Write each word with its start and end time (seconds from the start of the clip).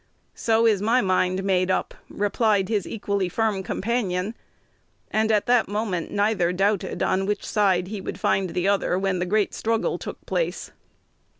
"So 0.33 0.65
is 0.65 0.81
my 0.81 0.99
mind 1.01 1.43
made 1.43 1.69
up," 1.69 1.93
replied 2.09 2.69
his 2.69 2.87
equally 2.87 3.29
firm 3.29 3.61
companion; 3.61 4.33
and 5.11 5.31
at 5.31 5.45
that 5.45 5.67
moment 5.67 6.09
neither 6.09 6.51
doubted 6.51 7.03
on 7.03 7.27
which 7.27 7.45
side 7.45 7.89
he 7.89 8.01
would 8.01 8.19
find 8.19 8.49
the 8.55 8.67
other 8.67 8.97
when 8.97 9.19
the 9.19 9.27
great 9.27 9.53
struggle 9.53 9.99
took 9.99 10.25
place. 10.25 10.71